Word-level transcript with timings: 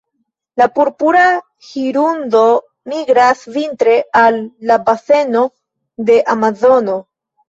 La 0.59 0.65
Purpura 0.75 1.25
hirundo 1.71 2.39
migras 2.93 3.43
vintre 3.57 3.93
al 4.21 4.39
la 4.71 4.79
baseno 4.87 5.45
de 6.09 6.17
Amazono. 6.37 6.97